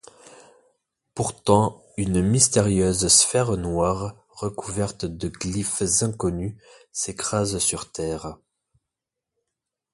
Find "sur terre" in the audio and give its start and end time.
7.59-8.37